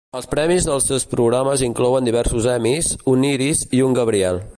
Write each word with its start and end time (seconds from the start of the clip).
Els 0.19 0.27
premis 0.29 0.67
dels 0.69 0.87
seus 0.91 1.03
programes 1.11 1.63
inclouen 1.67 2.09
diversos 2.09 2.47
Emmys, 2.55 2.91
un 3.13 3.27
Iris 3.33 3.63
i 3.81 3.83
un 3.91 3.99
Gabriel. 4.01 4.43